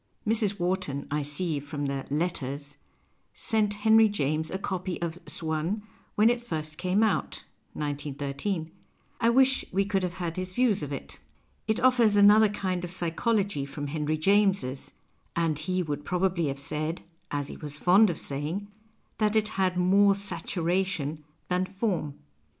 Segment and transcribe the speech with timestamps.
[0.27, 0.59] Mrs.
[0.59, 2.75] Wharton, I see from the" Letters,"
[3.35, 5.83] sent Henry James a copy of" Swann"
[6.15, 7.43] when it first came out
[7.77, 8.71] (191.3):
[9.19, 11.19] I wish we could have had his views of it.
[11.67, 14.91] It offers another kind of psychology from Henry James's,
[15.35, 18.69] and he would probably have said, as he was fond of saying,
[19.19, 22.15] that it had more" saturation" than" form."'